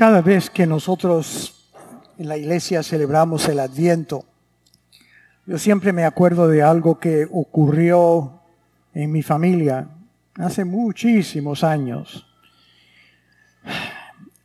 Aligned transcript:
Cada 0.00 0.22
vez 0.22 0.48
que 0.48 0.66
nosotros 0.66 1.68
en 2.16 2.26
la 2.26 2.38
iglesia 2.38 2.82
celebramos 2.82 3.46
el 3.50 3.58
Adviento, 3.60 4.24
yo 5.44 5.58
siempre 5.58 5.92
me 5.92 6.06
acuerdo 6.06 6.48
de 6.48 6.62
algo 6.62 6.98
que 6.98 7.28
ocurrió 7.30 8.40
en 8.94 9.12
mi 9.12 9.22
familia 9.22 9.90
hace 10.36 10.64
muchísimos 10.64 11.62
años. 11.62 12.26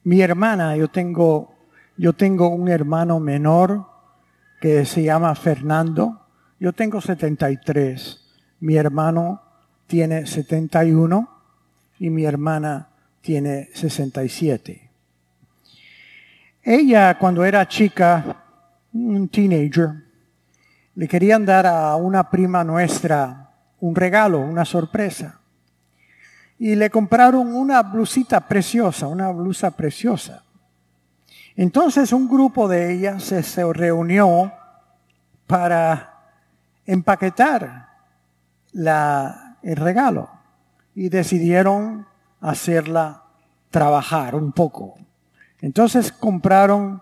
Mi 0.04 0.20
hermana, 0.20 0.76
yo 0.76 0.90
tengo, 0.90 1.56
yo 1.96 2.12
tengo 2.12 2.50
un 2.50 2.68
hermano 2.68 3.22
menor 3.22 3.86
que 4.60 4.84
se 4.84 5.04
llama 5.04 5.34
Fernando. 5.36 6.20
Yo 6.60 6.74
tengo 6.74 7.00
73. 7.00 8.20
Mi 8.60 8.76
hermano 8.76 9.42
tiene 9.88 10.26
71 10.26 11.30
y 12.00 12.10
mi 12.10 12.26
hermana 12.26 12.90
tiene 13.22 13.70
67. 13.74 14.85
Ella, 16.68 17.16
cuando 17.20 17.46
era 17.46 17.68
chica, 17.68 18.44
un 18.92 19.30
teenager, 19.30 20.04
le 20.96 21.08
querían 21.08 21.46
dar 21.46 21.68
a 21.68 21.96
una 21.96 22.28
prima 22.28 22.64
nuestra 22.64 23.52
un 23.82 23.96
regalo, 23.96 24.40
una 24.40 24.66
sorpresa. 24.66 25.40
Y 26.58 26.74
le 26.74 26.90
compraron 26.90 27.54
una 27.54 27.84
blusita 27.84 28.48
preciosa, 28.48 29.08
una 29.08 29.30
blusa 29.30 29.70
preciosa. 29.72 30.44
Entonces 31.56 32.12
un 32.12 32.28
grupo 32.28 32.68
de 32.68 32.94
ellas 32.94 33.24
se, 33.24 33.74
reunió 33.74 34.52
para 35.46 36.14
empaquetar 36.88 37.90
el 38.74 39.76
regalo 39.76 40.30
y 40.96 41.10
decidieron 41.10 42.08
hacerla 42.42 43.22
trabajar 43.70 44.34
un 44.34 44.52
poco. 44.52 45.05
Entonces 45.66 46.12
compraron 46.12 47.02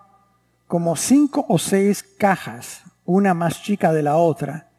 como 0.68 0.96
cinco 0.96 1.46
o 1.50 1.60
seis 1.60 2.02
cajas, 2.02 2.82
una 3.04 3.34
más 3.34 3.62
chica 3.62 3.92
de 3.92 4.04
la 4.04 4.16
otra. 4.16 4.70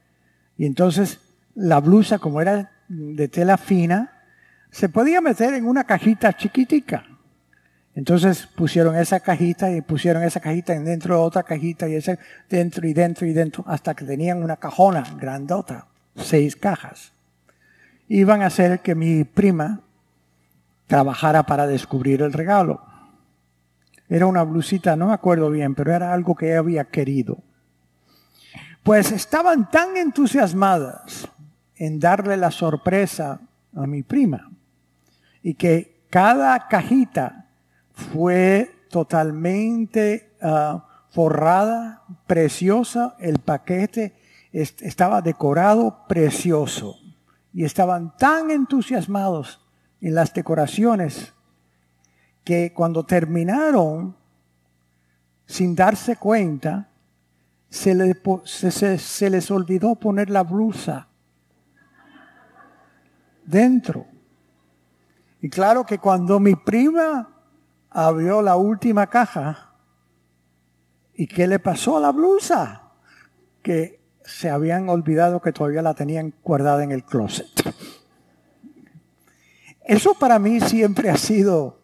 Y 0.56 0.64
entonces 0.64 1.20
la 1.54 1.80
blusa, 1.80 2.18
como 2.18 2.40
era 2.40 2.72
de 2.88 3.28
tela 3.28 3.58
fina, 3.58 4.22
se 4.70 4.88
podía 4.88 5.20
meter 5.20 5.52
en 5.52 5.66
una 5.66 5.84
cajita 5.84 6.32
chiquitica. 6.32 7.04
Entonces 7.94 8.46
pusieron 8.46 8.96
esa 8.96 9.20
cajita 9.20 9.70
y 9.70 9.82
pusieron 9.82 10.22
esa 10.22 10.40
cajita 10.40 10.72
dentro 10.80 11.16
de 11.16 11.20
otra 11.20 11.42
cajita 11.42 11.86
y 11.86 11.96
esa 11.96 12.16
dentro 12.48 12.88
y 12.88 12.94
dentro 12.94 13.26
y 13.26 13.34
dentro 13.34 13.64
hasta 13.66 13.92
que 13.92 14.06
tenían 14.06 14.42
una 14.42 14.56
cajona 14.56 15.04
grandota, 15.20 15.88
seis 16.16 16.56
cajas. 16.56 17.12
Iban 18.08 18.40
a 18.40 18.46
hacer 18.46 18.80
que 18.80 18.94
mi 18.94 19.24
prima 19.24 19.82
trabajara 20.86 21.42
para 21.42 21.66
descubrir 21.66 22.22
el 22.22 22.32
regalo. 22.32 22.93
Era 24.08 24.26
una 24.26 24.42
blusita, 24.42 24.96
no 24.96 25.06
me 25.06 25.14
acuerdo 25.14 25.50
bien, 25.50 25.74
pero 25.74 25.92
era 25.92 26.12
algo 26.12 26.34
que 26.34 26.50
ella 26.50 26.58
había 26.58 26.84
querido. 26.84 27.38
Pues 28.82 29.12
estaban 29.12 29.70
tan 29.70 29.96
entusiasmadas 29.96 31.28
en 31.76 31.98
darle 31.98 32.36
la 32.36 32.50
sorpresa 32.50 33.40
a 33.74 33.86
mi 33.86 34.02
prima 34.02 34.50
y 35.42 35.54
que 35.54 36.04
cada 36.10 36.68
cajita 36.68 37.48
fue 37.92 38.86
totalmente 38.90 40.36
ah, 40.42 40.86
forrada, 41.10 42.02
preciosa, 42.26 43.16
el 43.18 43.38
paquete 43.38 44.14
estaba 44.52 45.22
decorado 45.22 46.04
precioso 46.06 46.96
y 47.52 47.64
estaban 47.64 48.16
tan 48.16 48.50
entusiasmados 48.50 49.60
en 50.00 50.14
las 50.14 50.34
decoraciones 50.34 51.32
que 52.44 52.72
cuando 52.74 53.04
terminaron, 53.04 54.14
sin 55.46 55.74
darse 55.74 56.16
cuenta, 56.16 56.90
se, 57.70 59.30
les 59.30 59.50
olvidó 59.50 59.96
poner 59.96 60.30
la 60.30 60.42
blusa 60.42 61.08
dentro. 63.44 64.06
Y 65.40 65.48
claro 65.48 65.84
que 65.84 65.98
cuando 65.98 66.38
mi 66.38 66.54
prima 66.54 67.30
abrió 67.90 68.42
la 68.42 68.56
última 68.56 69.08
caja, 69.08 69.74
¿y 71.14 71.26
qué 71.26 71.46
le 71.46 71.58
pasó 71.58 71.96
a 71.96 72.00
la 72.00 72.12
blusa? 72.12 72.92
Que 73.62 74.00
se 74.24 74.50
habían 74.50 74.88
olvidado 74.88 75.40
que 75.40 75.52
todavía 75.52 75.82
la 75.82 75.94
tenían 75.94 76.34
guardada 76.42 76.84
en 76.84 76.92
el 76.92 77.04
closet. 77.04 77.48
Eso 79.84 80.14
para 80.14 80.38
mí 80.38 80.60
siempre 80.60 81.10
ha 81.10 81.16
sido 81.16 81.83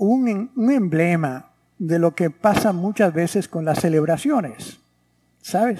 un, 0.00 0.50
emblema 0.56 1.50
de 1.78 1.98
lo 1.98 2.14
que 2.14 2.30
pasa 2.30 2.72
muchas 2.72 3.12
veces 3.12 3.48
con 3.48 3.64
las 3.64 3.80
celebraciones. 3.80 4.80
¿Sabes? 5.42 5.78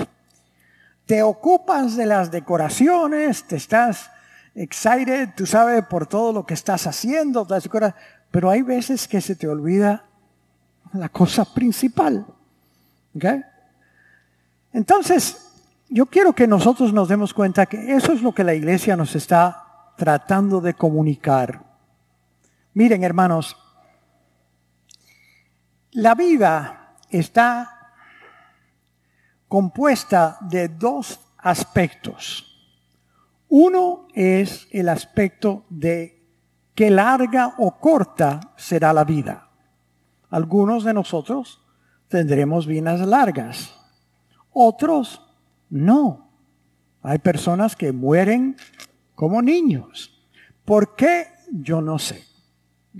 Te 1.06 1.22
ocupas 1.22 1.96
de 1.96 2.06
las 2.06 2.30
decoraciones, 2.30 3.44
te 3.44 3.56
estás 3.56 4.10
excited, 4.54 5.30
tú 5.34 5.46
sabes 5.46 5.84
por 5.86 6.06
todo 6.06 6.32
lo 6.32 6.46
que 6.46 6.54
estás 6.54 6.86
haciendo, 6.86 7.46
pero 8.30 8.50
hay 8.50 8.62
veces 8.62 9.08
que 9.08 9.20
se 9.20 9.36
te 9.36 9.48
olvida 9.48 10.04
la 10.92 11.08
cosa 11.08 11.46
principal. 11.46 12.26
Entonces, 14.72 15.50
yo 15.88 16.06
quiero 16.06 16.34
que 16.34 16.46
nosotros 16.46 16.92
nos 16.92 17.08
demos 17.08 17.32
cuenta 17.32 17.66
que 17.66 17.94
eso 17.94 18.12
es 18.12 18.22
lo 18.22 18.34
que 18.34 18.44
la 18.44 18.54
iglesia 18.54 18.96
nos 18.96 19.16
está 19.16 19.64
tratando 19.96 20.60
de 20.60 20.74
comunicar. 20.74 21.62
Miren, 22.74 23.02
hermanos, 23.02 23.56
la 25.92 26.14
vida 26.14 26.96
está 27.10 27.92
compuesta 29.48 30.38
de 30.42 30.68
dos 30.68 31.20
aspectos. 31.38 32.46
Uno 33.48 34.06
es 34.14 34.68
el 34.70 34.88
aspecto 34.88 35.64
de 35.68 36.24
qué 36.74 36.90
larga 36.90 37.54
o 37.58 37.78
corta 37.78 38.52
será 38.56 38.92
la 38.92 39.04
vida. 39.04 39.48
Algunos 40.30 40.84
de 40.84 40.94
nosotros 40.94 41.60
tendremos 42.06 42.66
vidas 42.66 43.00
largas, 43.00 43.74
otros 44.52 45.26
no. 45.68 46.30
Hay 47.02 47.18
personas 47.18 47.74
que 47.74 47.90
mueren 47.90 48.56
como 49.16 49.42
niños. 49.42 50.22
¿Por 50.64 50.94
qué? 50.94 51.26
Yo 51.50 51.80
no 51.80 51.98
sé. 51.98 52.24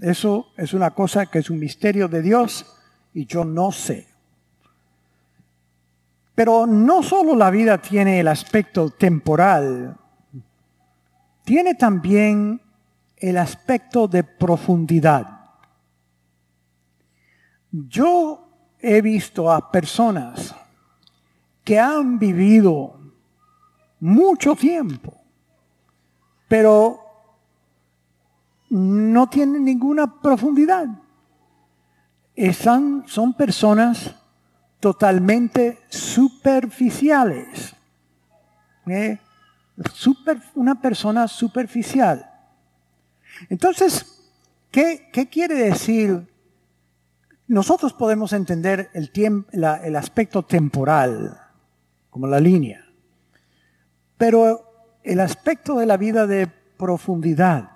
Eso 0.00 0.48
es 0.56 0.74
una 0.74 0.90
cosa 0.90 1.26
que 1.26 1.38
es 1.38 1.50
un 1.50 1.60
misterio 1.60 2.08
de 2.08 2.22
Dios 2.22 2.66
y 3.14 3.26
yo 3.26 3.44
no 3.44 3.72
sé. 3.72 4.06
Pero 6.34 6.66
no 6.66 7.02
solo 7.02 7.34
la 7.36 7.50
vida 7.50 7.78
tiene 7.78 8.20
el 8.20 8.28
aspecto 8.28 8.90
temporal, 8.90 9.96
tiene 11.44 11.74
también 11.74 12.60
el 13.16 13.36
aspecto 13.36 14.08
de 14.08 14.24
profundidad. 14.24 15.40
Yo 17.70 18.48
he 18.78 19.02
visto 19.02 19.52
a 19.52 19.70
personas 19.70 20.54
que 21.62 21.78
han 21.78 22.18
vivido 22.18 22.98
mucho 24.00 24.56
tiempo, 24.56 25.14
pero 26.48 27.00
no 28.70 29.28
tienen 29.28 29.64
ninguna 29.64 30.20
profundidad 30.20 30.86
son 33.06 33.34
personas 33.36 34.14
totalmente 34.80 35.78
superficiales. 35.90 37.74
¿eh? 38.86 39.18
una 40.54 40.80
persona 40.80 41.28
superficial. 41.28 42.30
Entonces, 43.48 44.30
¿qué, 44.70 45.08
¿qué, 45.12 45.28
quiere 45.28 45.54
decir? 45.54 46.26
Nosotros 47.46 47.92
podemos 47.92 48.32
entender 48.32 48.90
el 48.94 49.96
aspecto 49.96 50.42
temporal, 50.42 51.38
como 52.10 52.26
la 52.26 52.40
línea, 52.40 52.84
pero 54.16 54.98
el 55.02 55.20
aspecto 55.20 55.78
de 55.78 55.86
la 55.86 55.96
vida 55.96 56.26
de 56.26 56.46
profundidad, 56.46 57.70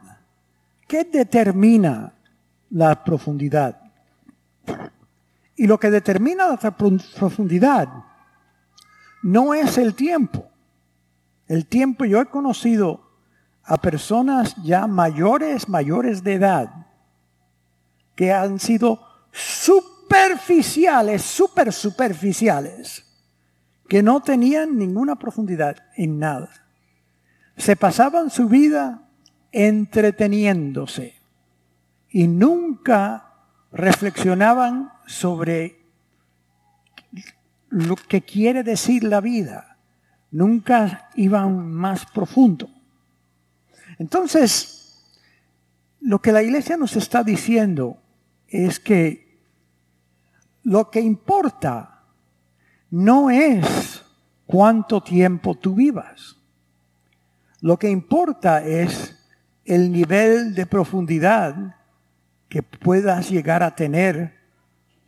¿qué 0.86 1.04
determina 1.04 2.14
la 2.70 3.02
profundidad? 3.04 3.83
Y 5.56 5.66
lo 5.66 5.78
que 5.78 5.90
determina 5.90 6.48
la 6.48 6.56
profundidad 6.56 7.88
no 9.22 9.54
es 9.54 9.78
el 9.78 9.94
tiempo. 9.94 10.50
El 11.46 11.66
tiempo, 11.66 12.04
yo 12.04 12.20
he 12.20 12.26
conocido 12.26 13.04
a 13.62 13.78
personas 13.78 14.54
ya 14.62 14.86
mayores, 14.86 15.68
mayores 15.68 16.22
de 16.22 16.34
edad, 16.34 16.86
que 18.14 18.32
han 18.32 18.58
sido 18.60 19.00
superficiales, 19.32 21.22
super 21.22 21.72
superficiales, 21.72 23.04
que 23.88 24.02
no 24.02 24.20
tenían 24.20 24.78
ninguna 24.78 25.16
profundidad 25.16 25.76
en 25.96 26.18
nada. 26.18 26.50
Se 27.56 27.76
pasaban 27.76 28.30
su 28.30 28.48
vida 28.48 29.08
entreteniéndose 29.52 31.14
y 32.10 32.26
nunca 32.26 33.23
reflexionaban 33.74 34.92
sobre 35.04 35.80
lo 37.70 37.96
que 37.96 38.22
quiere 38.22 38.62
decir 38.62 39.02
la 39.02 39.20
vida. 39.20 39.76
Nunca 40.30 41.10
iban 41.16 41.72
más 41.72 42.06
profundo. 42.06 42.70
Entonces, 43.98 45.04
lo 46.00 46.20
que 46.20 46.32
la 46.32 46.42
iglesia 46.42 46.76
nos 46.76 46.96
está 46.96 47.24
diciendo 47.24 47.98
es 48.48 48.78
que 48.78 49.40
lo 50.62 50.90
que 50.90 51.00
importa 51.00 52.04
no 52.90 53.30
es 53.30 54.04
cuánto 54.46 55.02
tiempo 55.02 55.56
tú 55.56 55.74
vivas. 55.74 56.36
Lo 57.60 57.76
que 57.76 57.90
importa 57.90 58.64
es 58.64 59.18
el 59.64 59.90
nivel 59.90 60.54
de 60.54 60.66
profundidad 60.66 61.74
que 62.54 62.62
puedas 62.62 63.30
llegar 63.30 63.64
a 63.64 63.74
tener 63.74 64.32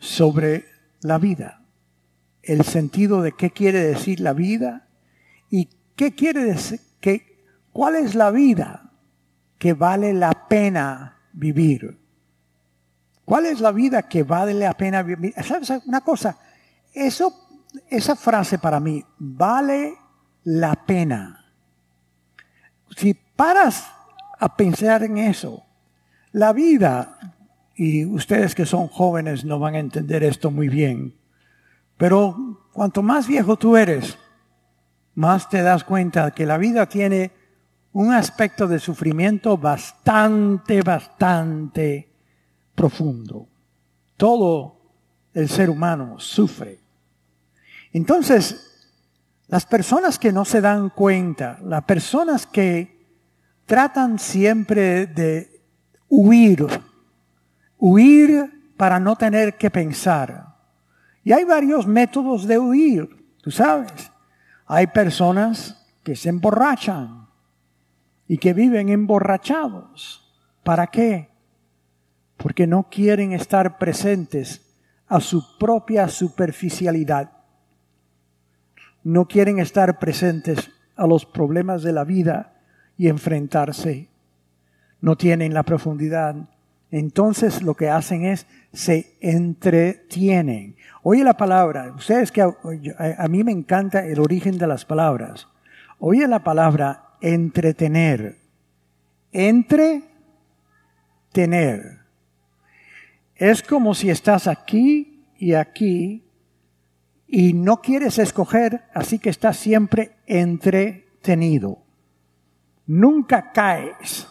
sobre 0.00 0.64
la 1.02 1.16
vida. 1.16 1.62
El 2.42 2.64
sentido 2.64 3.22
de 3.22 3.30
qué 3.30 3.52
quiere 3.52 3.78
decir 3.84 4.18
la 4.18 4.32
vida 4.32 4.88
y 5.48 5.68
qué 5.94 6.12
quiere 6.12 6.42
decir, 6.42 6.80
que, 7.00 7.44
cuál 7.72 7.94
es 7.94 8.16
la 8.16 8.32
vida 8.32 8.90
que 9.60 9.74
vale 9.74 10.12
la 10.12 10.48
pena 10.48 11.20
vivir. 11.34 12.00
¿Cuál 13.24 13.46
es 13.46 13.60
la 13.60 13.70
vida 13.70 14.08
que 14.08 14.24
vale 14.24 14.52
la 14.52 14.76
pena 14.76 15.04
vivir? 15.04 15.32
¿Sabes 15.44 15.70
una 15.86 16.00
cosa? 16.00 16.36
Eso, 16.92 17.62
esa 17.88 18.16
frase 18.16 18.58
para 18.58 18.80
mí, 18.80 19.04
vale 19.18 19.94
la 20.42 20.74
pena. 20.74 21.44
Si 22.96 23.14
paras 23.14 23.86
a 24.36 24.56
pensar 24.56 25.04
en 25.04 25.18
eso, 25.18 25.62
la 26.32 26.52
vida, 26.52 27.35
y 27.76 28.06
ustedes 28.06 28.54
que 28.54 28.66
son 28.66 28.88
jóvenes 28.88 29.44
no 29.44 29.58
van 29.58 29.74
a 29.74 29.80
entender 29.80 30.24
esto 30.24 30.50
muy 30.50 30.68
bien, 30.68 31.14
pero 31.96 32.68
cuanto 32.72 33.02
más 33.02 33.28
viejo 33.28 33.56
tú 33.56 33.76
eres, 33.76 34.18
más 35.14 35.48
te 35.48 35.62
das 35.62 35.84
cuenta 35.84 36.30
que 36.30 36.46
la 36.46 36.58
vida 36.58 36.88
tiene 36.88 37.32
un 37.92 38.12
aspecto 38.12 38.66
de 38.66 38.78
sufrimiento 38.78 39.56
bastante, 39.56 40.82
bastante 40.82 42.10
profundo. 42.74 43.48
Todo 44.16 44.76
el 45.32 45.48
ser 45.48 45.70
humano 45.70 46.18
sufre. 46.18 46.78
Entonces, 47.92 48.66
las 49.48 49.64
personas 49.64 50.18
que 50.18 50.32
no 50.32 50.44
se 50.44 50.60
dan 50.60 50.90
cuenta, 50.90 51.58
las 51.62 51.84
personas 51.84 52.46
que 52.46 53.06
tratan 53.64 54.18
siempre 54.18 55.06
de 55.06 55.62
huir, 56.08 56.66
huir 57.78 58.72
para 58.76 59.00
no 59.00 59.16
tener 59.16 59.56
que 59.56 59.70
pensar. 59.70 60.54
Y 61.24 61.32
hay 61.32 61.44
varios 61.44 61.86
métodos 61.86 62.46
de 62.46 62.58
huir, 62.58 63.08
tú 63.42 63.50
sabes. 63.50 64.10
Hay 64.66 64.88
personas 64.88 65.86
que 66.02 66.16
se 66.16 66.28
emborrachan 66.28 67.26
y 68.28 68.38
que 68.38 68.52
viven 68.52 68.88
emborrachados. 68.88 70.22
¿Para 70.62 70.88
qué? 70.88 71.30
porque 72.36 72.66
no 72.66 72.88
quieren 72.90 73.32
estar 73.32 73.78
presentes 73.78 74.62
a 75.08 75.20
su 75.20 75.58
propia 75.58 76.08
superficialidad. 76.08 77.32
No 79.02 79.26
quieren 79.26 79.58
estar 79.58 79.98
presentes 79.98 80.70
a 80.96 81.06
los 81.06 81.24
problemas 81.24 81.82
de 81.82 81.92
la 81.92 82.04
vida 82.04 82.54
y 82.98 83.08
enfrentarse. 83.08 84.08
No 85.00 85.16
tienen 85.16 85.54
la 85.54 85.62
profundidad. 85.62 86.48
Entonces 86.90 87.62
lo 87.62 87.74
que 87.74 87.88
hacen 87.88 88.24
es 88.24 88.46
se 88.72 89.16
entretienen. 89.20 90.76
Oye 91.02 91.24
la 91.24 91.36
palabra, 91.36 91.92
ustedes 91.96 92.30
que 92.30 92.42
a, 92.42 92.52
mí 93.28 93.44
me 93.44 93.52
encanta 93.52 94.06
el 94.06 94.20
origen 94.20 94.58
de 94.58 94.66
las 94.66 94.84
palabras. 94.84 95.48
Oye 95.98 96.28
la 96.28 96.44
palabra 96.44 97.16
entretener. 97.20 98.38
Entretener. 99.32 100.06
Es 103.34 103.62
como 103.62 103.94
si 103.94 104.10
estás 104.10 104.46
aquí 104.46 105.24
y 105.38 105.54
aquí 105.54 106.22
y 107.26 107.52
no 107.52 107.80
quieres 107.82 108.18
escoger, 108.18 108.84
así 108.94 109.18
que 109.18 109.30
estás 109.30 109.56
siempre 109.56 110.12
entretenido. 110.26 111.78
Nunca 112.86 113.52
caes. 113.52 114.28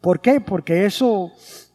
¿Por 0.00 0.20
qué? 0.20 0.40
Porque 0.40 0.86
eso 0.86 1.32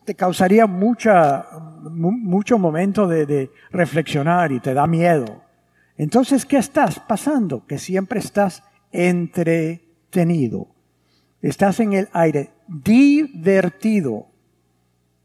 te 0.09 0.15
causaría 0.15 0.65
mucha, 0.65 1.45
mucho 1.83 2.57
momento 2.57 3.07
de, 3.07 3.51
reflexionar 3.69 4.51
y 4.51 4.59
te 4.59 4.73
da 4.73 4.87
miedo. 4.87 5.43
Entonces, 5.97 6.47
¿qué 6.47 6.57
estás 6.57 6.99
pasando? 6.99 7.67
Que 7.67 7.77
siempre 7.77 8.17
estás 8.17 8.63
entretenido. 8.91 10.67
Estás 11.43 11.79
en 11.79 11.93
el 11.93 12.09
aire, 12.11 12.49
divertido. 12.67 14.29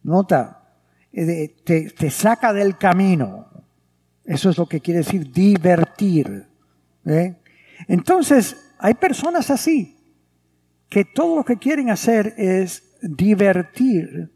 Nota, 0.02 0.68
eh, 1.14 1.54
te, 1.64 2.10
saca 2.10 2.52
del 2.52 2.76
camino. 2.76 3.46
Eso 4.22 4.50
es 4.50 4.58
lo 4.58 4.66
que 4.66 4.80
quiere 4.80 4.98
decir 4.98 5.32
divertir. 5.32 6.46
¿eh? 7.06 7.36
Entonces, 7.88 8.74
hay 8.78 8.92
personas 8.92 9.50
así, 9.50 9.96
que 10.90 11.06
todo 11.06 11.36
lo 11.36 11.42
que 11.42 11.56
quieren 11.56 11.88
hacer 11.88 12.34
es 12.36 12.98
divertir, 13.00 14.30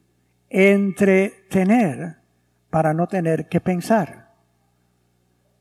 entretener, 0.50 2.18
para 2.70 2.94
no 2.94 3.06
tener 3.06 3.48
que 3.48 3.60
pensar. 3.60 4.32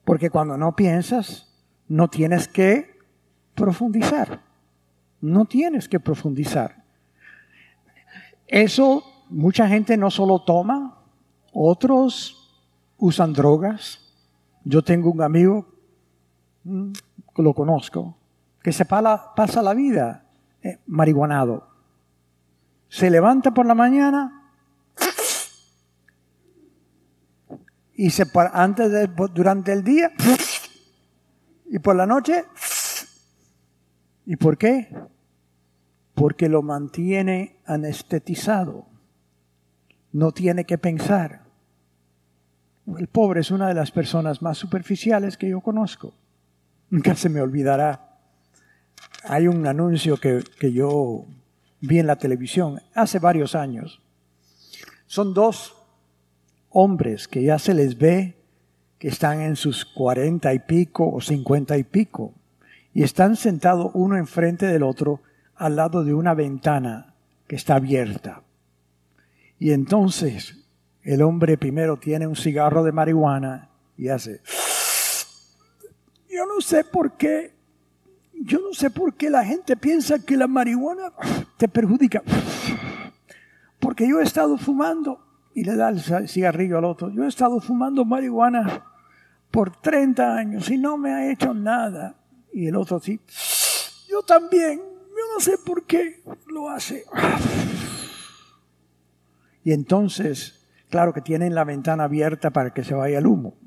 Porque 0.03 0.29
cuando 0.29 0.57
no 0.57 0.75
piensas, 0.75 1.47
no 1.87 2.09
tienes 2.09 2.47
que 2.47 2.97
profundizar. 3.55 4.41
No 5.19 5.45
tienes 5.45 5.89
que 5.89 5.99
profundizar. 5.99 6.83
Eso 8.45 9.03
mucha 9.29 9.67
gente 9.67 9.97
no 9.97 10.09
solo 10.09 10.39
toma, 10.39 10.99
otros 11.51 12.61
usan 12.97 13.33
drogas. 13.33 13.99
Yo 14.63 14.83
tengo 14.83 15.11
un 15.11 15.21
amigo, 15.21 15.65
mm, 16.63 16.91
lo 17.37 17.53
conozco, 17.53 18.17
que 18.61 18.71
se 18.71 18.85
pasa 18.85 19.61
la 19.61 19.73
vida 19.73 20.25
eh, 20.61 20.79
marihuanado. 20.87 21.67
Se 22.89 23.09
levanta 23.09 23.51
por 23.53 23.65
la 23.65 23.75
mañana 23.75 24.36
y 27.97 28.11
se 28.11 28.25
antes 28.53 28.91
de, 28.91 29.07
durante 29.33 29.73
el 29.73 29.83
día 29.83 30.11
y 31.65 31.79
por 31.79 31.95
la 31.95 32.05
noche. 32.05 32.45
¿Y 34.25 34.35
por 34.35 34.57
qué? 34.57 34.95
Porque 36.13 36.47
lo 36.47 36.61
mantiene 36.61 37.57
anestetizado. 37.65 38.85
No 40.11 40.31
tiene 40.31 40.65
que 40.65 40.77
pensar. 40.77 41.41
El 42.97 43.07
pobre 43.07 43.41
es 43.41 43.51
una 43.51 43.67
de 43.67 43.73
las 43.73 43.91
personas 43.91 44.41
más 44.41 44.57
superficiales 44.57 45.35
que 45.35 45.49
yo 45.49 45.59
conozco. 45.59 46.13
Nunca 46.89 47.15
se 47.15 47.29
me 47.29 47.41
olvidará. 47.41 48.19
Hay 49.23 49.47
un 49.47 49.65
anuncio 49.65 50.17
que, 50.17 50.43
que 50.59 50.71
yo 50.71 51.25
vi 51.81 51.99
en 51.99 52.07
la 52.07 52.15
televisión 52.17 52.79
hace 52.93 53.17
varios 53.17 53.55
años. 53.55 54.01
Son 55.07 55.33
dos 55.33 55.76
hombres 56.79 57.27
que 57.27 57.41
ya 57.41 57.57
se 57.57 57.73
les 57.73 57.97
ve 57.97 58.37
que 58.99 59.07
están 59.07 59.41
en 59.41 59.55
sus 59.55 59.83
cuarenta 59.83 60.53
y 60.53 60.59
pico 60.59 61.09
o 61.11 61.21
cincuenta 61.21 61.75
y 61.75 61.83
pico 61.83 62.35
y 62.93 63.01
están 63.01 63.35
sentados 63.35 63.89
uno 63.95 64.15
enfrente 64.15 64.67
del 64.67 64.83
otro 64.83 65.21
al 65.55 65.75
lado 65.75 66.03
de 66.03 66.13
una 66.13 66.35
ventana 66.35 67.15
que 67.47 67.55
está 67.55 67.77
abierta. 67.77 68.43
Y 69.57 69.71
entonces 69.71 70.55
el 71.01 71.23
hombre 71.23 71.57
primero 71.57 71.97
tiene 71.97 72.27
un 72.27 72.35
cigarro 72.35 72.83
de 72.83 72.91
marihuana 72.91 73.71
y 73.97 74.09
hace, 74.09 74.41
yo 76.29 76.45
no 76.45 76.61
sé 76.61 76.83
por 76.83 77.17
qué, 77.17 77.55
yo 78.39 78.59
no 78.59 78.71
sé 78.71 78.91
por 78.91 79.15
qué 79.15 79.31
la 79.31 79.43
gente 79.43 79.77
piensa 79.77 80.23
que 80.23 80.37
la 80.37 80.45
marihuana 80.45 81.11
te 81.57 81.67
perjudica. 81.67 82.21
Porque 83.79 84.07
yo 84.07 84.19
he 84.19 84.23
estado 84.23 84.59
fumando, 84.59 85.26
y 85.57 85.63
le 85.63 85.75
da 85.75 85.89
el 85.89 86.29
cigarrillo 86.29 86.77
al 86.77 86.85
otro, 86.85 87.09
yo 87.09 87.23
he 87.23 87.27
estado 87.27 87.59
fumando 87.59 88.05
marihuana 88.05 88.85
por 89.51 89.75
30 89.81 90.35
años 90.35 90.69
y 90.69 90.77
no 90.77 90.97
me 90.97 91.11
ha 91.11 91.31
hecho 91.31 91.53
nada. 91.53 92.15
Y 92.53 92.67
el 92.67 92.75
otro 92.75 92.99
sí, 92.99 93.19
yo 94.09 94.21
también, 94.23 94.79
yo 94.79 95.33
no 95.33 95.39
sé 95.39 95.57
por 95.57 95.85
qué 95.85 96.23
lo 96.47 96.69
hace. 96.69 97.03
Y 99.63 99.71
entonces 99.71 100.57
Claro 100.89 101.13
que 101.13 101.21
tienen 101.21 101.53
la 101.53 101.65
ventana 101.65 102.05
abierta 102.05 102.51
para 102.51 102.71
que 102.73 102.83
se 102.83 102.93
vaya 102.93 103.19
el 103.19 103.27
humo. 103.27 103.57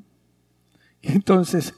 Entonces, 1.02 1.74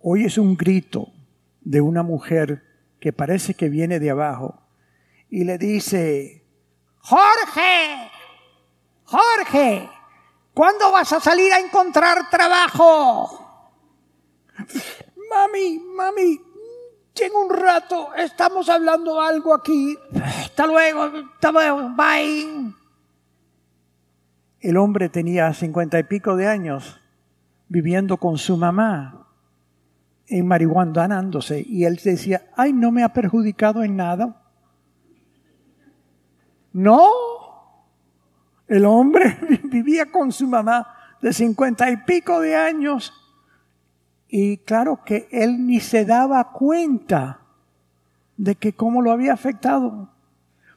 hoy 0.00 0.24
es 0.24 0.38
un 0.38 0.56
grito 0.56 1.12
de 1.60 1.80
una 1.80 2.02
mujer 2.02 2.62
que 3.00 3.12
parece 3.12 3.54
que 3.54 3.68
viene 3.68 3.98
de 3.98 4.10
abajo 4.10 4.62
y 5.28 5.44
le 5.44 5.58
dice, 5.58 6.44
Jorge, 6.98 8.10
Jorge, 9.06 9.88
¿Cuándo 10.56 10.90
vas 10.90 11.12
a 11.12 11.20
salir 11.20 11.52
a 11.52 11.60
encontrar 11.60 12.30
trabajo? 12.30 13.28
Mami, 15.28 15.78
mami, 15.94 16.40
tengo 17.12 17.44
un 17.44 17.50
rato, 17.50 18.14
estamos 18.14 18.66
hablando 18.70 19.20
algo 19.20 19.52
aquí. 19.52 19.94
Hasta 20.14 20.66
luego, 20.66 21.02
hasta 21.02 21.52
luego, 21.52 21.90
bye. 21.94 22.72
El 24.60 24.78
hombre 24.78 25.10
tenía 25.10 25.52
cincuenta 25.52 25.98
y 25.98 26.04
pico 26.04 26.36
de 26.36 26.46
años 26.46 26.98
viviendo 27.68 28.16
con 28.16 28.38
su 28.38 28.56
mamá 28.56 29.28
en 30.26 30.46
marihuanándose 30.46 31.62
y 31.68 31.84
él 31.84 32.00
decía, 32.02 32.46
ay, 32.56 32.72
no 32.72 32.90
me 32.92 33.04
ha 33.04 33.12
perjudicado 33.12 33.84
en 33.84 33.94
nada. 33.94 34.42
No, 36.72 37.10
el 38.68 38.84
hombre 38.84 39.38
vivía 39.64 40.06
con 40.06 40.32
su 40.32 40.46
mamá 40.46 40.86
de 41.20 41.32
cincuenta 41.32 41.90
y 41.90 41.96
pico 41.98 42.40
de 42.40 42.56
años 42.56 43.12
y 44.28 44.58
claro 44.58 45.00
que 45.04 45.28
él 45.30 45.66
ni 45.66 45.80
se 45.80 46.04
daba 46.04 46.52
cuenta 46.52 47.40
de 48.36 48.54
que 48.56 48.72
cómo 48.72 49.00
lo 49.00 49.12
había 49.12 49.32
afectado, 49.32 50.10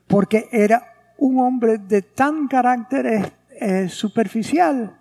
porque 0.08 0.48
era 0.52 0.94
un 1.18 1.40
hombre 1.40 1.78
de 1.78 2.02
tan 2.02 2.48
carácter 2.48 3.06
eh, 3.06 3.34
eh, 3.60 3.90
superficial 3.90 4.98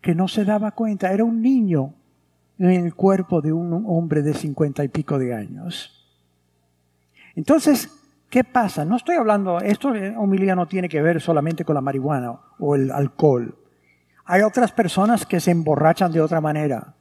que 0.00 0.14
no 0.14 0.28
se 0.28 0.44
daba 0.44 0.70
cuenta, 0.72 1.12
era 1.12 1.24
un 1.24 1.40
niño 1.40 1.94
en 2.58 2.70
el 2.70 2.94
cuerpo 2.94 3.40
de 3.40 3.52
un 3.52 3.84
hombre 3.86 4.22
de 4.22 4.34
cincuenta 4.34 4.84
y 4.84 4.88
pico 4.88 5.18
de 5.18 5.34
años. 5.34 5.90
Entonces, 7.34 7.90
¿qué 8.34 8.42
pasa? 8.42 8.84
No 8.84 8.96
estoy 8.96 9.14
hablando, 9.14 9.60
esto 9.60 9.90
homilía 10.16 10.56
no 10.56 10.66
tiene 10.66 10.88
que 10.88 11.00
ver 11.00 11.20
solamente 11.20 11.64
con 11.64 11.76
la 11.76 11.80
marihuana 11.80 12.32
o 12.58 12.74
el 12.74 12.90
alcohol. 12.90 13.56
Hay 14.24 14.42
otras 14.42 14.72
personas 14.72 15.24
que 15.24 15.38
se 15.38 15.52
emborrachan 15.52 16.10
de 16.10 16.20
otra 16.20 16.40
manera. 16.40 16.96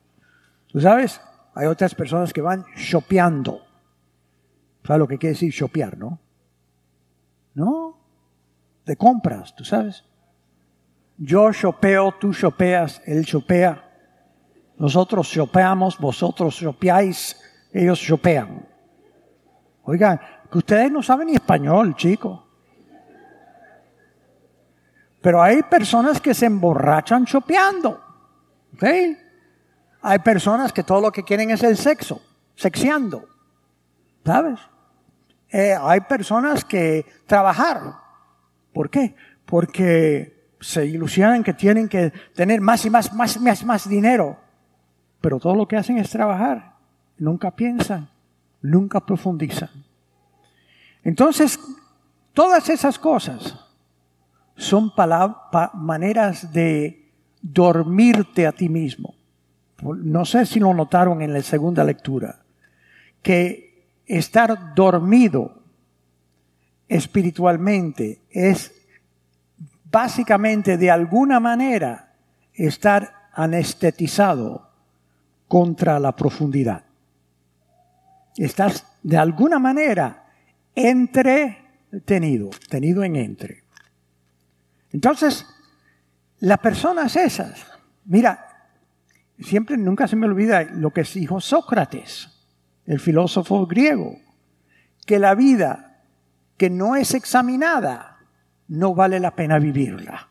¿Tú 0.68 0.80
sabes? 0.80 1.20
Hay 1.56 1.66
otras 1.66 1.96
personas 1.96 2.32
que 2.32 2.42
van 2.42 2.64
shopeando. 2.76 3.62
¿Sabes 4.84 5.00
lo 5.00 5.08
que 5.08 5.18
quiere 5.18 5.34
decir 5.34 5.52
shopear, 5.52 5.98
no? 5.98 6.20
¿No? 7.56 7.98
De 8.86 8.96
compras, 8.96 9.56
¿tú 9.56 9.64
sabes? 9.64 10.06
Yo 11.18 11.52
shopeo, 11.52 12.12
tú 12.20 12.32
shopeas, 12.32 13.02
él 13.08 13.24
shopea. 13.24 13.84
Nosotros 14.78 15.26
shopeamos, 15.30 15.98
vosotros 15.98 16.54
shopeáis, 16.54 17.36
ellos 17.74 17.98
shopean. 17.98 18.68
Oigan, 19.84 20.20
que 20.52 20.58
ustedes 20.58 20.92
no 20.92 21.04
saben 21.04 21.28
ni 21.28 21.36
español, 21.36 21.96
chicos. 21.96 22.42
Pero 25.22 25.42
hay 25.42 25.64
personas 25.64 26.20
que 26.20 26.34
se 26.34 26.46
emborrachan 26.46 27.26
shopeando. 27.26 28.02
¿Ok? 28.74 28.84
Hay 30.02 30.20
personas 30.20 30.74
que 30.74 30.84
todo 30.84 31.00
lo 31.00 31.12
que 31.12 31.24
quieren 31.24 31.52
es 31.52 31.64
el 31.64 31.78
sexo, 31.78 32.22
sexeando. 32.56 33.26
¿Sabes? 34.26 34.60
Eh, 35.50 35.78
hay 35.80 36.02
personas 36.02 36.66
que 36.66 37.06
trabajar. 37.26 37.80
¿Por 38.74 38.90
qué? 38.90 39.16
Porque 39.46 40.56
se 40.60 40.86
ilusionan 40.86 41.44
que 41.44 41.54
tienen 41.54 41.88
que 41.88 42.12
tener 42.34 42.60
más 42.60 42.86
y 42.86 42.90
más, 42.90 43.14
más, 43.14 43.40
más, 43.40 43.64
más 43.64 43.88
dinero. 43.88 44.38
Pero 45.22 45.40
todo 45.40 45.56
lo 45.56 45.68
que 45.68 45.78
hacen 45.78 45.98
es 46.00 46.10
trabajar. 46.10 46.74
Nunca 47.18 47.52
piensan, 47.52 48.10
nunca 48.64 49.06
profundizan. 49.06 49.70
Entonces, 51.04 51.60
todas 52.34 52.70
esas 52.70 52.98
cosas 52.98 53.60
son 54.56 54.92
maneras 55.76 56.52
de 56.52 57.12
dormirte 57.42 58.48
a 58.48 58.52
ti 58.52 58.70
mismo. 58.70 59.14
No 59.82 60.26
sé 60.26 60.46
si 60.46 60.60
lo 60.60 60.74
notaron 60.74 61.22
en 61.22 61.34
la 61.34 61.42
segunda 61.42 61.84
lectura, 61.84 62.40
que 63.22 63.86
estar 64.06 64.74
dormido 64.74 65.62
espiritualmente 66.88 68.22
es 68.30 68.74
básicamente 69.92 70.78
de 70.78 70.90
alguna 70.90 71.40
manera 71.40 72.14
estar 72.54 73.30
anestetizado 73.34 74.70
contra 75.48 76.00
la 76.00 76.16
profundidad. 76.16 76.84
Estás 78.38 78.86
de 79.04 79.18
alguna 79.18 79.60
manera 79.60 80.26
entretenido, 80.76 82.50
tenido 82.70 83.04
en 83.04 83.16
entre. 83.16 83.64
Entonces, 84.92 85.46
las 86.40 86.60
personas 86.60 87.16
esas, 87.16 87.66
mira, 88.06 88.70
siempre 89.40 89.78
nunca 89.78 90.08
se 90.08 90.16
me 90.16 90.28
olvida 90.28 90.64
lo 90.64 90.92
que 90.92 91.04
dijo 91.04 91.40
Sócrates, 91.40 92.30
el 92.86 93.00
filósofo 93.00 93.66
griego, 93.66 94.18
que 95.06 95.20
la 95.20 95.36
vida 95.36 96.02
que 96.58 96.70
no 96.70 96.96
es 96.96 97.14
examinada 97.14 98.20
no 98.68 98.96
vale 98.96 99.20
la 99.20 99.36
pena 99.36 99.60
vivirla. 99.60 100.30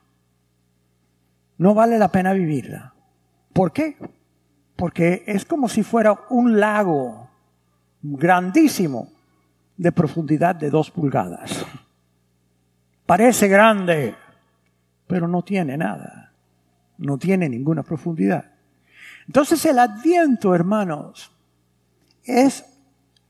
No 1.59 1.75
vale 1.75 1.99
la 1.99 2.09
pena 2.09 2.33
vivirla. 2.33 2.95
¿Por 3.53 3.73
qué? 3.73 3.97
Porque 4.77 5.23
es 5.27 5.45
como 5.45 5.69
si 5.69 5.83
fuera 5.83 6.19
un 6.31 6.59
lago 6.59 7.32
grandísimo 8.03 9.09
de 9.77 9.93
profundidad 9.93 10.55
de 10.55 10.71
dos 10.71 10.91
pulgadas. 10.91 11.65
Parece 13.07 13.49
grande, 13.49 14.15
pero 15.07 15.29
no 15.29 15.43
tiene 15.43 15.77
nada. 15.77 16.33
No 16.99 17.19
tiene 17.19 17.49
ninguna 17.49 17.83
profundidad. 17.83 18.53
Entonces 19.27 19.65
el 19.65 19.79
adviento, 19.79 20.55
hermanos, 20.55 21.33
es 22.25 22.65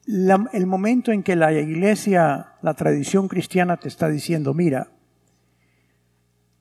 el 0.06 0.66
momento 0.66 1.12
en 1.12 1.22
que 1.22 1.36
la 1.36 1.52
iglesia, 1.52 2.54
la 2.60 2.74
tradición 2.74 3.28
cristiana 3.28 3.76
te 3.76 3.88
está 3.88 4.08
diciendo, 4.08 4.52
mira, 4.52 4.88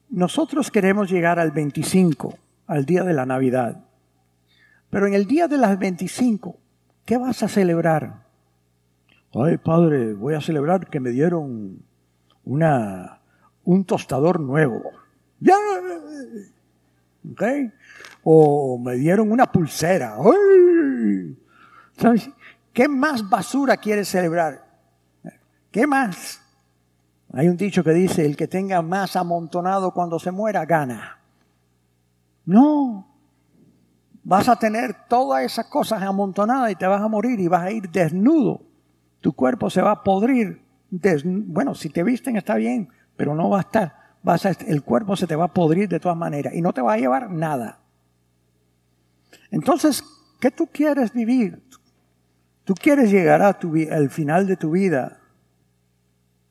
nosotros 0.08 0.70
queremos 0.70 1.10
llegar 1.10 1.38
al 1.38 1.50
25, 1.50 2.38
al 2.66 2.84
día 2.84 3.02
de 3.02 3.14
la 3.14 3.26
Navidad, 3.26 3.84
pero 4.90 5.06
en 5.06 5.14
el 5.14 5.26
día 5.26 5.48
de 5.48 5.58
las 5.58 5.78
25, 5.78 6.56
¿qué 7.04 7.18
vas 7.18 7.42
a 7.42 7.48
celebrar? 7.48 8.22
Ay, 9.34 9.56
padre, 9.58 10.14
voy 10.14 10.34
a 10.34 10.40
celebrar 10.40 10.88
que 10.88 11.00
me 11.00 11.10
dieron 11.10 11.82
una, 12.44 13.20
un 13.64 13.84
tostador 13.84 14.40
nuevo. 14.40 14.82
¿Ya? 15.40 15.56
¿Okay? 17.32 17.72
o 18.22 18.78
me 18.78 18.94
dieron 18.94 19.30
una 19.32 19.50
pulsera. 19.50 20.16
¿Qué 22.72 22.88
más 22.88 23.28
basura 23.28 23.76
quieres 23.76 24.08
celebrar? 24.08 24.64
¿Qué 25.70 25.86
más? 25.86 26.40
Hay 27.32 27.48
un 27.48 27.56
dicho 27.56 27.82
que 27.82 27.92
dice, 27.92 28.24
el 28.24 28.36
que 28.36 28.46
tenga 28.46 28.82
más 28.82 29.16
amontonado 29.16 29.92
cuando 29.92 30.18
se 30.18 30.30
muera, 30.30 30.64
gana. 30.66 31.18
No, 32.44 33.06
vas 34.24 34.48
a 34.48 34.56
tener 34.56 34.94
todas 35.08 35.42
esas 35.42 35.66
cosas 35.66 36.02
amontonadas 36.02 36.70
y 36.70 36.76
te 36.76 36.86
vas 36.86 37.00
a 37.00 37.08
morir 37.08 37.40
y 37.40 37.48
vas 37.48 37.62
a 37.62 37.70
ir 37.70 37.90
desnudo. 37.90 38.62
Tu 39.20 39.32
cuerpo 39.32 39.70
se 39.70 39.82
va 39.82 39.92
a 39.92 40.02
podrir. 40.02 40.62
Bueno, 41.24 41.74
si 41.74 41.88
te 41.88 42.02
visten 42.02 42.36
está 42.36 42.56
bien, 42.56 42.88
pero 43.16 43.34
no 43.34 43.50
va 43.50 43.58
a 43.58 43.62
estar. 43.62 43.96
Vas 44.22 44.46
a, 44.46 44.50
el 44.50 44.82
cuerpo 44.82 45.16
se 45.16 45.26
te 45.26 45.36
va 45.36 45.44
a 45.44 45.52
podrir 45.52 45.88
de 45.88 46.00
todas 46.00 46.16
maneras 46.16 46.54
y 46.54 46.62
no 46.62 46.72
te 46.72 46.80
va 46.80 46.94
a 46.94 46.98
llevar 46.98 47.30
nada. 47.30 47.80
Entonces, 49.50 50.04
¿qué 50.40 50.50
tú 50.50 50.66
quieres 50.66 51.12
vivir? 51.12 51.62
Tú 52.64 52.74
quieres 52.74 53.10
llegar 53.10 53.42
a 53.42 53.58
tu, 53.58 53.74
al 53.90 54.10
final 54.10 54.46
de 54.46 54.56
tu 54.56 54.70
vida 54.70 55.18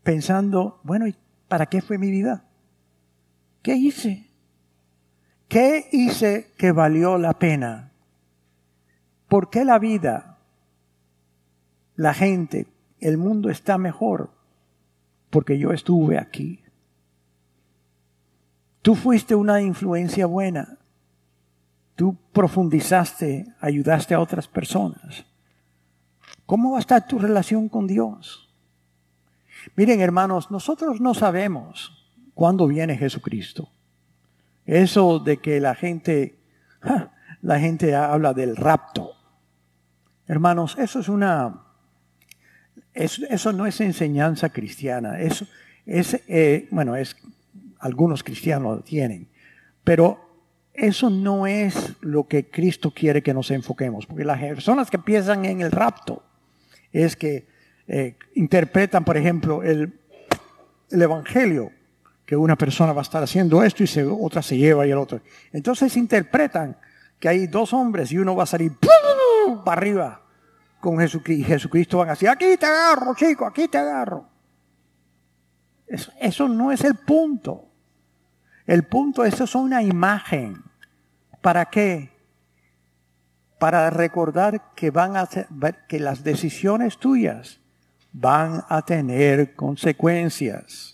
pensando, 0.03 0.79
bueno, 0.83 1.07
¿y 1.07 1.15
para 1.47 1.67
qué 1.67 1.81
fue 1.81 1.97
mi 1.97 2.11
vida? 2.11 2.45
¿Qué 3.61 3.75
hice? 3.75 4.30
¿Qué 5.51 5.89
hice 5.91 6.53
que 6.57 6.71
valió 6.71 7.17
la 7.17 7.33
pena? 7.33 7.91
¿Por 9.27 9.49
qué 9.49 9.65
la 9.65 9.79
vida, 9.79 10.37
la 11.95 12.13
gente, 12.13 12.67
el 13.01 13.17
mundo 13.17 13.49
está 13.49 13.77
mejor? 13.77 14.31
Porque 15.29 15.59
yo 15.59 15.73
estuve 15.73 16.17
aquí. 16.17 16.63
Tú 18.81 18.95
fuiste 18.95 19.35
una 19.35 19.61
influencia 19.61 20.25
buena 20.25 20.79
tú 22.01 22.17
profundizaste, 22.33 23.45
ayudaste 23.59 24.15
a 24.15 24.19
otras 24.19 24.47
personas. 24.47 25.23
¿Cómo 26.47 26.71
va 26.71 26.77
a 26.77 26.79
estar 26.79 27.05
tu 27.05 27.19
relación 27.19 27.69
con 27.69 27.85
Dios? 27.85 28.49
Miren, 29.75 30.01
hermanos, 30.01 30.49
nosotros 30.49 30.99
no 30.99 31.13
sabemos 31.13 32.09
cuándo 32.33 32.65
viene 32.65 32.97
Jesucristo. 32.97 33.69
Eso 34.65 35.19
de 35.19 35.37
que 35.37 35.59
la 35.59 35.75
gente, 35.75 36.39
la 37.41 37.59
gente 37.59 37.95
habla 37.95 38.33
del 38.33 38.55
rapto. 38.55 39.11
Hermanos, 40.27 40.77
eso 40.77 40.99
es 40.99 41.09
una, 41.09 41.61
eso, 42.93 43.53
no 43.53 43.65
es 43.65 43.81
enseñanza 43.81 44.49
cristiana. 44.49 45.19
Eso 45.19 45.45
es, 45.85 46.21
eh, 46.27 46.67
bueno, 46.71 46.95
es, 46.95 47.15
algunos 47.79 48.23
cristianos 48.23 48.77
lo 48.77 48.83
tienen. 48.83 49.27
Pero 49.83 50.19
eso 50.73 51.09
no 51.09 51.47
es 51.47 51.95
lo 52.01 52.27
que 52.27 52.49
Cristo 52.49 52.91
quiere 52.91 53.21
que 53.21 53.33
nos 53.33 53.51
enfoquemos, 53.51 54.05
porque 54.05 54.23
las 54.23 54.39
personas 54.39 54.89
que 54.89 54.99
piensan 54.99 55.45
en 55.45 55.61
el 55.61 55.71
rapto 55.71 56.23
es 56.91 57.15
que 57.15 57.47
eh, 57.87 58.15
interpretan, 58.35 59.03
por 59.03 59.17
ejemplo, 59.17 59.63
el, 59.63 59.99
el, 60.91 61.01
Evangelio, 61.01 61.71
que 62.31 62.37
una 62.37 62.55
persona 62.55 62.93
va 62.93 63.01
a 63.01 63.03
estar 63.03 63.21
haciendo 63.21 63.61
esto 63.61 63.83
y 63.83 63.87
se, 63.87 64.05
otra 64.05 64.41
se 64.41 64.55
lleva 64.55 64.87
y 64.87 64.91
el 64.91 64.97
otro. 64.97 65.19
Entonces 65.51 65.97
interpretan 65.97 66.77
que 67.19 67.27
hay 67.27 67.47
dos 67.47 67.73
hombres 67.73 68.09
y 68.13 68.19
uno 68.19 68.37
va 68.37 68.43
a 68.43 68.45
salir 68.45 68.71
para 69.65 69.81
arriba 69.81 70.21
con 70.79 70.97
Jesucristo 70.97 71.41
y 71.41 71.43
Jesucristo 71.43 71.97
va 71.97 72.05
a 72.05 72.09
decir, 72.11 72.29
aquí 72.29 72.55
te 72.57 72.65
agarro, 72.65 73.13
chico, 73.15 73.45
aquí 73.45 73.67
te 73.67 73.79
agarro. 73.79 74.29
Eso, 75.85 76.13
eso 76.21 76.47
no 76.47 76.71
es 76.71 76.85
el 76.85 76.95
punto. 76.95 77.65
El 78.65 78.83
punto, 78.83 79.25
eso 79.25 79.43
es 79.43 79.53
una 79.53 79.83
imagen. 79.83 80.63
¿Para 81.41 81.65
qué? 81.65 82.11
Para 83.59 83.89
recordar 83.89 84.71
que 84.73 84.89
van 84.89 85.17
a 85.17 85.27
que 85.89 85.99
las 85.99 86.23
decisiones 86.23 86.97
tuyas 86.97 87.59
van 88.13 88.63
a 88.69 88.83
tener 88.83 89.53
consecuencias. 89.53 90.90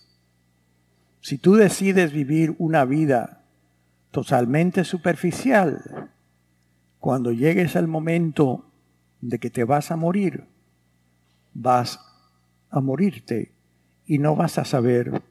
Si 1.27 1.38
tú 1.38 1.55
decides 1.55 2.13
vivir 2.13 2.55
una 2.57 2.86
vida 2.86 3.43
totalmente 4.12 4.86
superficial, 4.86 6.10
cuando 7.00 7.34
llegues 7.34 7.75
al 7.75 7.89
momento 7.89 8.72
de 9.19 9.38
que 9.38 9.50
te 9.50 9.65
vas 9.65 9.91
a 9.91 9.98
morir, 9.98 10.46
vas 11.53 12.00
a 12.69 12.79
morirte 12.79 13.51
y 14.05 14.19
no 14.19 14.38
vas 14.38 14.57
a 14.57 14.63
saber 14.63 15.22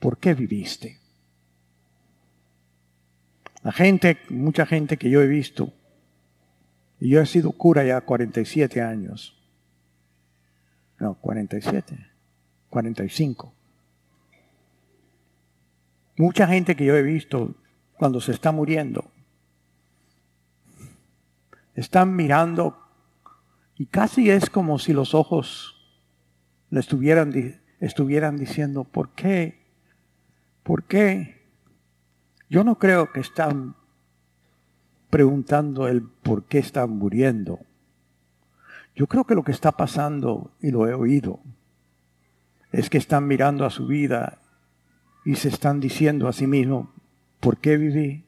por 0.00 0.18
qué 0.18 0.34
viviste. 0.34 0.98
La 3.62 3.72
gente, 3.72 4.18
mucha 4.28 4.66
gente 4.66 4.98
que 4.98 5.08
yo 5.08 5.22
he 5.22 5.26
visto, 5.26 5.72
y 7.00 7.08
yo 7.08 7.22
he 7.22 7.26
sido 7.26 7.52
cura 7.52 7.84
ya 7.84 8.02
47 8.02 8.82
años, 8.82 9.34
no, 10.98 11.14
47, 11.14 12.06
45. 12.68 13.54
Mucha 16.18 16.48
gente 16.48 16.74
que 16.74 16.84
yo 16.84 16.96
he 16.96 17.02
visto 17.02 17.54
cuando 17.96 18.20
se 18.20 18.32
está 18.32 18.50
muriendo, 18.50 19.04
están 21.76 22.16
mirando 22.16 22.76
y 23.76 23.86
casi 23.86 24.28
es 24.28 24.50
como 24.50 24.80
si 24.80 24.92
los 24.92 25.14
ojos 25.14 25.76
le 26.70 26.80
estuvieran, 26.80 27.60
estuvieran 27.78 28.36
diciendo, 28.36 28.82
¿por 28.82 29.10
qué? 29.10 29.64
¿Por 30.64 30.82
qué? 30.84 31.46
Yo 32.50 32.64
no 32.64 32.80
creo 32.80 33.12
que 33.12 33.20
están 33.20 33.76
preguntando 35.10 35.86
el 35.86 36.02
por 36.02 36.46
qué 36.46 36.58
están 36.58 36.90
muriendo. 36.90 37.60
Yo 38.96 39.06
creo 39.06 39.22
que 39.22 39.36
lo 39.36 39.44
que 39.44 39.52
está 39.52 39.70
pasando, 39.70 40.50
y 40.60 40.72
lo 40.72 40.88
he 40.88 40.94
oído, 40.94 41.38
es 42.72 42.90
que 42.90 42.98
están 42.98 43.28
mirando 43.28 43.64
a 43.64 43.70
su 43.70 43.86
vida 43.86 44.40
y 45.28 45.34
se 45.34 45.50
están 45.50 45.78
diciendo 45.78 46.26
a 46.26 46.32
sí 46.32 46.46
mismos, 46.46 46.88
¿por 47.38 47.58
qué 47.58 47.76
viví? 47.76 48.24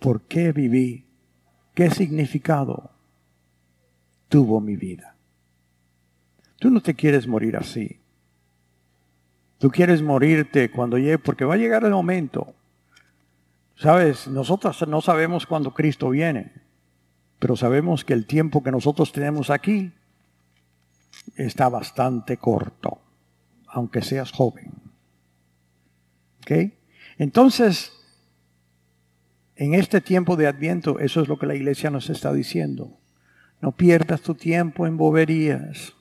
¿Por 0.00 0.22
qué 0.22 0.50
viví? 0.50 1.06
¿Qué 1.74 1.90
significado 1.90 2.90
tuvo 4.28 4.60
mi 4.60 4.74
vida? 4.74 5.14
Tú 6.58 6.70
no 6.70 6.80
te 6.80 6.94
quieres 6.94 7.28
morir 7.28 7.56
así. 7.56 8.00
Tú 9.58 9.70
quieres 9.70 10.02
morirte 10.02 10.72
cuando 10.72 10.98
llegue, 10.98 11.18
porque 11.18 11.44
va 11.44 11.54
a 11.54 11.58
llegar 11.58 11.84
el 11.84 11.92
momento 11.92 12.52
Sabes, 13.76 14.26
nosotros 14.26 14.84
no 14.88 15.00
sabemos 15.00 15.46
cuándo 15.46 15.72
Cristo 15.72 16.10
viene, 16.10 16.52
pero 17.38 17.54
sabemos 17.54 18.04
que 18.04 18.12
el 18.12 18.26
tiempo 18.26 18.64
que 18.64 18.72
nosotros 18.72 19.12
tenemos 19.12 19.50
aquí 19.50 19.92
está 21.36 21.68
bastante 21.68 22.38
corto, 22.38 22.98
aunque 23.68 24.02
seas 24.02 24.32
joven. 24.32 24.89
¿Ok? 26.42 26.72
Entonces, 27.18 27.92
en 29.56 29.74
este 29.74 30.00
tiempo 30.00 30.36
de 30.36 30.46
Adviento, 30.46 30.98
eso 30.98 31.20
es 31.20 31.28
lo 31.28 31.38
que 31.38 31.46
la 31.46 31.54
iglesia 31.54 31.90
nos 31.90 32.08
está 32.08 32.32
diciendo. 32.32 32.98
No 33.60 33.72
pierdas 33.72 34.22
tu 34.22 34.34
tiempo 34.34 34.86
en 34.86 34.96
boberías. 34.96 35.92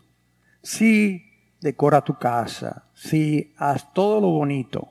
Sí, 0.63 1.25
decora 1.59 2.01
tu 2.01 2.17
casa. 2.17 2.85
Sí, 2.93 3.53
haz 3.57 3.93
todo 3.93 4.21
lo 4.21 4.29
bonito. 4.29 4.87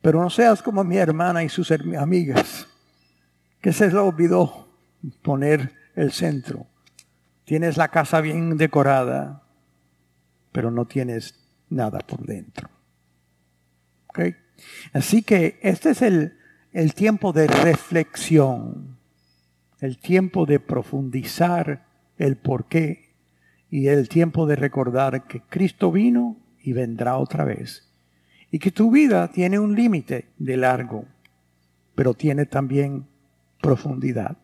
Pero 0.00 0.22
no 0.22 0.30
seas 0.30 0.62
como 0.62 0.84
mi 0.84 0.96
hermana 0.96 1.44
y 1.44 1.48
sus 1.48 1.70
amigas, 1.70 2.66
que 3.60 3.72
se 3.72 3.86
les 3.86 3.94
olvidó 3.94 4.68
poner 5.22 5.72
el 5.96 6.12
centro. 6.12 6.66
Tienes 7.44 7.76
la 7.76 7.88
casa 7.88 8.20
bien 8.20 8.56
decorada, 8.56 9.42
pero 10.52 10.70
no 10.70 10.86
tienes 10.86 11.34
nada 11.68 11.98
por 11.98 12.24
dentro. 12.24 12.70
Así 14.92 15.22
que 15.22 15.58
este 15.62 15.90
es 15.90 16.02
el, 16.02 16.38
el 16.72 16.94
tiempo 16.94 17.32
de 17.32 17.46
reflexión, 17.46 18.98
el 19.80 19.98
tiempo 19.98 20.46
de 20.46 20.60
profundizar 20.60 21.86
el 22.16 22.36
porqué 22.36 23.10
y 23.70 23.88
el 23.88 24.08
tiempo 24.08 24.46
de 24.46 24.56
recordar 24.56 25.26
que 25.26 25.42
Cristo 25.42 25.92
vino 25.92 26.36
y 26.62 26.72
vendrá 26.72 27.16
otra 27.16 27.44
vez 27.44 27.88
y 28.50 28.58
que 28.58 28.70
tu 28.70 28.90
vida 28.90 29.28
tiene 29.28 29.58
un 29.58 29.74
límite 29.74 30.28
de 30.38 30.56
largo, 30.56 31.04
pero 31.94 32.14
tiene 32.14 32.46
también 32.46 33.06
profundidad. 33.60 34.36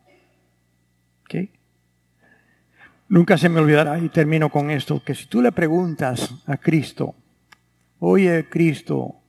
Nunca 3.07 3.37
se 3.37 3.49
me 3.49 3.59
olvidará, 3.59 3.99
y 3.99 4.09
termino 4.09 4.49
con 4.49 4.71
esto, 4.71 5.03
que 5.03 5.13
si 5.13 5.27
tú 5.27 5.41
le 5.41 5.51
preguntas 5.51 6.41
a 6.47 6.57
Cristo, 6.57 7.13
oye 7.99 8.47
Cristo, 8.49 9.21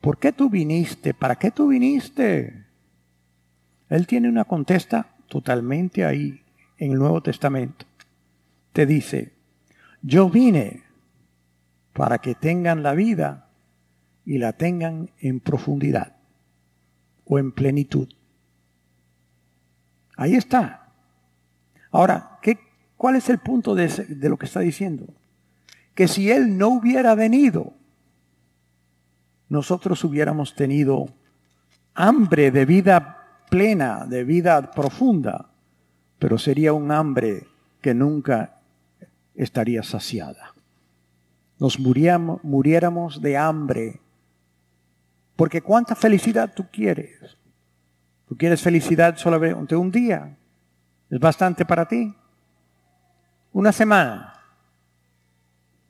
¿por 0.00 0.18
qué 0.18 0.32
tú 0.32 0.50
viniste? 0.50 1.14
¿Para 1.14 1.36
qué 1.36 1.50
tú 1.50 1.68
viniste? 1.68 2.66
Él 3.88 4.06
tiene 4.06 4.28
una 4.28 4.44
contesta 4.44 5.14
totalmente 5.28 6.04
ahí 6.04 6.42
en 6.78 6.92
el 6.92 6.98
Nuevo 6.98 7.22
Testamento. 7.22 7.86
Te 8.72 8.86
dice, 8.86 9.32
yo 10.02 10.30
vine 10.30 10.84
para 11.92 12.18
que 12.18 12.34
tengan 12.34 12.82
la 12.82 12.94
vida 12.94 13.48
y 14.24 14.38
la 14.38 14.52
tengan 14.52 15.10
en 15.18 15.40
profundidad 15.40 16.16
o 17.24 17.38
en 17.38 17.52
plenitud. 17.52 18.08
Ahí 20.16 20.34
está. 20.34 20.92
Ahora, 21.90 22.38
¿qué, 22.42 22.58
¿cuál 22.96 23.16
es 23.16 23.28
el 23.28 23.38
punto 23.38 23.74
de, 23.74 23.88
de 23.88 24.28
lo 24.28 24.36
que 24.36 24.46
está 24.46 24.60
diciendo? 24.60 25.06
Que 25.94 26.06
si 26.06 26.30
Él 26.30 26.56
no 26.56 26.68
hubiera 26.68 27.14
venido, 27.14 27.74
nosotros 29.50 30.02
hubiéramos 30.04 30.54
tenido 30.54 31.08
hambre 31.92 32.50
de 32.50 32.64
vida 32.64 33.44
plena, 33.50 34.06
de 34.06 34.24
vida 34.24 34.70
profunda, 34.70 35.50
pero 36.18 36.38
sería 36.38 36.72
un 36.72 36.90
hambre 36.92 37.48
que 37.82 37.92
nunca 37.92 38.60
estaría 39.34 39.82
saciada. 39.82 40.54
Nos 41.58 41.78
muriéramos 41.78 43.20
de 43.20 43.36
hambre 43.36 44.00
porque 45.34 45.62
cuánta 45.62 45.94
felicidad 45.94 46.52
tú 46.54 46.66
quieres. 46.70 47.36
Tú 48.28 48.36
quieres 48.36 48.62
felicidad 48.62 49.16
solamente 49.16 49.74
un 49.74 49.90
día. 49.90 50.36
Es 51.10 51.18
bastante 51.18 51.64
para 51.64 51.88
ti. 51.88 52.14
Una 53.52 53.72
semana. 53.72 54.34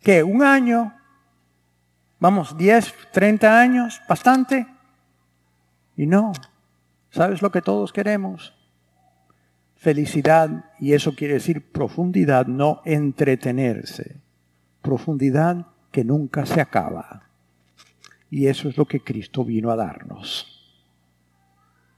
¿Qué? 0.00 0.22
¿Un 0.22 0.42
año? 0.42 0.94
Vamos, 2.20 2.56
10, 2.56 2.94
30 3.12 3.60
años, 3.60 4.00
bastante. 4.06 4.66
Y 5.96 6.06
no. 6.06 6.32
¿Sabes 7.10 7.40
lo 7.40 7.50
que 7.50 7.62
todos 7.62 7.92
queremos? 7.92 8.54
Felicidad, 9.74 10.66
y 10.78 10.92
eso 10.92 11.14
quiere 11.14 11.34
decir 11.34 11.72
profundidad, 11.72 12.46
no 12.46 12.82
entretenerse. 12.84 14.20
Profundidad 14.82 15.66
que 15.90 16.04
nunca 16.04 16.44
se 16.44 16.60
acaba. 16.60 17.22
Y 18.28 18.46
eso 18.46 18.68
es 18.68 18.76
lo 18.76 18.84
que 18.84 19.02
Cristo 19.02 19.42
vino 19.42 19.70
a 19.70 19.76
darnos. 19.76 20.46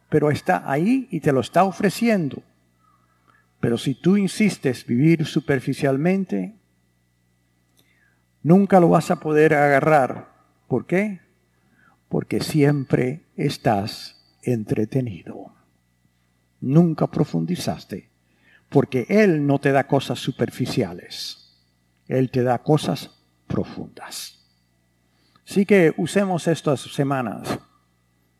Pero 0.08 0.30
está 0.30 0.70
ahí 0.70 1.08
y 1.10 1.18
te 1.18 1.32
lo 1.32 1.40
está 1.40 1.64
ofreciendo. 1.64 2.42
Pero 3.58 3.76
si 3.76 3.94
tú 3.94 4.16
insistes 4.16 4.86
vivir 4.86 5.26
superficialmente, 5.26 6.54
nunca 8.42 8.80
lo 8.80 8.88
vas 8.88 9.10
a 9.10 9.16
poder 9.16 9.54
agarrar. 9.54 10.32
¿Por 10.68 10.86
qué? 10.86 11.20
Porque 12.08 12.40
siempre 12.40 13.26
estás 13.36 14.36
entretenido. 14.42 15.54
Nunca 16.60 17.06
profundizaste. 17.06 18.10
Porque 18.68 19.06
Él 19.08 19.46
no 19.46 19.58
te 19.58 19.72
da 19.72 19.86
cosas 19.86 20.18
superficiales. 20.18 21.58
Él 22.08 22.30
te 22.30 22.42
da 22.42 22.58
cosas 22.58 23.10
profundas. 23.46 24.38
Así 25.46 25.66
que 25.66 25.92
usemos 25.96 26.46
estas 26.46 26.80
semanas 26.80 27.58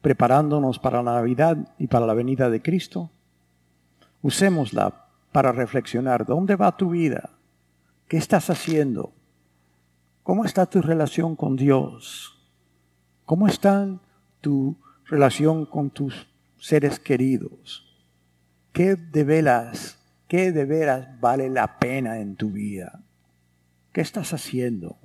preparándonos 0.01 0.79
para 0.79 1.03
la 1.03 1.15
Navidad 1.15 1.57
y 1.79 1.87
para 1.87 2.07
la 2.07 2.15
venida 2.15 2.51
de 2.51 2.61
Cristo, 2.61 3.11
usémosla 4.21 5.07
para 5.31 5.53
reflexionar. 5.53 6.27
¿Dónde 6.27 6.57
va 6.57 6.77
tu 6.77 6.91
vida? 6.91 7.31
¿Qué 8.09 8.17
estás 8.17 8.51
haciendo? 8.51 9.13
¿Cómo 10.23 10.45
está 10.45 10.67
tu 10.67 10.81
relación 10.81 11.35
con 11.35 11.57
Dios? 11.57 12.39
¿Cómo 13.25 13.49
está 13.49 14.01
tu 14.41 14.79
relación 15.07 15.67
con 15.67 15.91
tus 15.91 16.29
seres 16.59 17.01
queridos? 17.01 18.07
¿Qué 18.73 18.95
de 18.95 19.25
veras, 19.25 19.99
qué 20.29 20.53
de 20.53 20.65
veras 20.65 21.21
vale 21.21 21.51
la 21.51 21.81
pena 21.81 22.21
en 22.21 22.37
tu 22.37 22.51
vida? 22.51 23.03
¿Qué 23.93 24.01
estás 24.01 24.33
haciendo? 24.33 24.97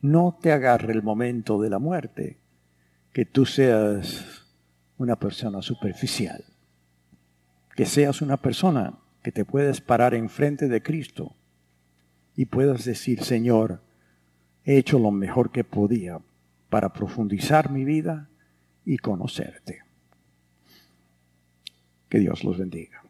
No 0.00 0.38
te 0.40 0.52
agarre 0.52 0.94
el 0.94 1.02
momento 1.02 1.60
de 1.60 1.68
la 1.68 1.78
muerte, 1.78 2.38
que 3.12 3.26
tú 3.26 3.44
seas 3.44 4.46
una 4.96 5.16
persona 5.16 5.60
superficial, 5.60 6.44
que 7.74 7.84
seas 7.84 8.22
una 8.22 8.38
persona 8.38 8.98
que 9.22 9.32
te 9.32 9.44
puedes 9.44 9.82
parar 9.82 10.14
enfrente 10.14 10.66
de 10.66 10.82
Cristo 10.82 11.36
y 12.36 12.46
puedas 12.46 12.84
decir, 12.84 13.22
Señor, 13.24 13.82
he 14.64 14.76
hecho 14.76 14.98
lo 14.98 15.10
mejor 15.10 15.50
que 15.50 15.64
podía 15.64 16.20
para 16.68 16.92
profundizar 16.92 17.70
mi 17.70 17.84
vida 17.84 18.28
y 18.84 18.98
conocerte. 18.98 19.80
Que 22.08 22.18
Dios 22.18 22.44
los 22.44 22.58
bendiga. 22.58 23.05